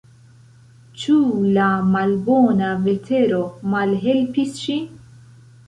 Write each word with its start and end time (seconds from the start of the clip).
Ĉu 1.01 1.17
la 1.57 1.67
malbona 1.91 2.71
vetero 2.87 3.45
malhelpis 3.77 4.59
ŝin? 4.67 4.93